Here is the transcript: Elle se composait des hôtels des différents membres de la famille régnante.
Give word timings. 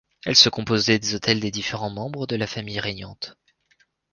Elle 0.25 0.35
se 0.35 0.49
composait 0.49 0.97
des 0.97 1.13
hôtels 1.13 1.39
des 1.39 1.51
différents 1.51 1.91
membres 1.91 2.25
de 2.25 2.35
la 2.35 2.47
famille 2.47 2.79
régnante. 2.79 3.37